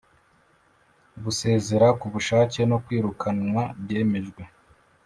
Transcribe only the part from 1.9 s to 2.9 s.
k ubushake no